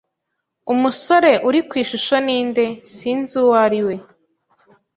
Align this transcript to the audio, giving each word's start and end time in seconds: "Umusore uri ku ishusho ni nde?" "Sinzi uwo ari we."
"Umusore 0.73 1.31
uri 1.47 1.59
ku 1.67 1.73
ishusho 1.83 2.15
ni 2.25 2.37
nde?" 2.47 2.65
"Sinzi 2.95 3.33
uwo 3.41 3.53
ari 3.65 3.79
we." 3.85 3.95